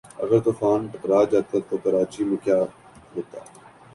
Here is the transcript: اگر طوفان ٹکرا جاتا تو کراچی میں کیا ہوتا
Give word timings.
اگر 0.23 0.39
طوفان 0.45 0.79
ٹکرا 0.91 1.19
جاتا 1.31 1.57
تو 1.67 1.75
کراچی 1.83 2.21
میں 2.29 2.39
کیا 2.43 2.59
ہوتا 3.13 3.39